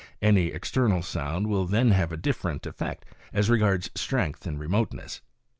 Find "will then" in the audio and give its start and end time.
1.45-1.91